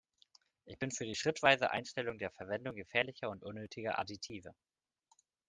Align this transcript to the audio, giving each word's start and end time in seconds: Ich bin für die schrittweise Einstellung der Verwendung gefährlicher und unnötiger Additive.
Ich 0.65 0.79
bin 0.79 0.89
für 0.89 1.05
die 1.05 1.13
schrittweise 1.13 1.69
Einstellung 1.69 2.17
der 2.17 2.31
Verwendung 2.31 2.73
gefährlicher 2.73 3.29
und 3.29 3.43
unnötiger 3.43 3.99
Additive. 3.99 4.55